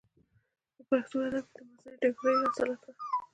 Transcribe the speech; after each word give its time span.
پۀ 0.77 0.81
پښتو 0.89 1.15
ادب 1.25 1.45
کښې 1.51 1.61
د 1.65 1.67
ماسټر 1.69 1.93
ډګري 2.01 2.35
حاصله 2.41 2.75
کړه۔ 2.81 2.93